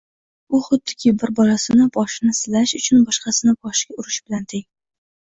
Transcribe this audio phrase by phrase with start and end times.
[0.53, 4.65] Bu xuddiki bir bolasini boshini silash uchun boshqasini boshiga urish bilan teng.